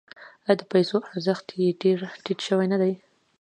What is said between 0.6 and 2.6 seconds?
پیسو ارزښت یې ډیر ټیټ